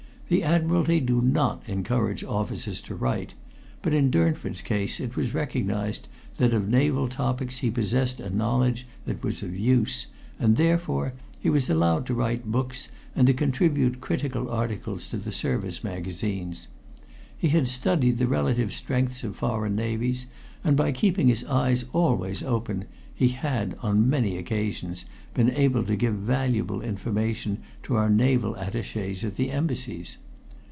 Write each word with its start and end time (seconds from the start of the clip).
The 0.33 0.45
Admiralty 0.45 1.01
do 1.01 1.19
not 1.21 1.61
encourage 1.67 2.23
officers 2.23 2.79
to 2.83 2.95
write, 2.95 3.33
but 3.81 3.93
in 3.93 4.09
Durnford's 4.09 4.61
case 4.61 5.01
it 5.01 5.17
was 5.17 5.33
recognized 5.33 6.07
that 6.37 6.53
of 6.53 6.69
naval 6.69 7.09
topics 7.09 7.57
he 7.57 7.69
possessed 7.69 8.21
a 8.21 8.29
knowledge 8.33 8.87
that 9.05 9.21
was 9.23 9.43
of 9.43 9.53
use, 9.59 10.07
and, 10.39 10.55
therefore, 10.55 11.11
he 11.37 11.49
was 11.49 11.69
allowed 11.69 12.05
to 12.05 12.13
write 12.13 12.45
books 12.49 12.87
and 13.13 13.27
to 13.27 13.33
contribute 13.33 13.99
critical 13.99 14.49
articles 14.49 15.09
to 15.09 15.17
the 15.17 15.33
service 15.33 15.83
magazines. 15.83 16.69
He 17.37 17.49
had 17.49 17.67
studied 17.67 18.17
the 18.17 18.27
relative 18.27 18.71
strengths 18.71 19.25
of 19.25 19.35
foreign 19.35 19.75
navies, 19.75 20.27
and 20.63 20.77
by 20.77 20.91
keeping 20.93 21.27
his 21.27 21.43
eyes 21.45 21.83
always 21.91 22.41
open 22.41 22.85
he 23.15 23.29
had, 23.29 23.75
on 23.83 24.09
many 24.09 24.37
occasions, 24.37 25.05
been 25.35 25.49
able 25.51 25.83
to 25.83 25.95
give 25.95 26.15
valuable 26.15 26.81
information 26.81 27.57
to 27.83 27.95
our 27.95 28.09
naval 28.09 28.55
attachés 28.55 29.23
at 29.23 29.35
the 29.35 29.51
Embassies. 29.51 30.17